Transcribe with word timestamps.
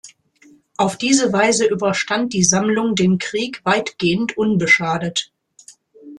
Auf 0.77 0.97
diese 0.97 1.31
Weise 1.31 1.67
überstand 1.67 2.33
die 2.33 2.43
Sammlung 2.43 2.95
den 2.95 3.19
Krieg 3.19 3.63
weitgehend 3.65 4.35
unbeschadet. 4.35 5.31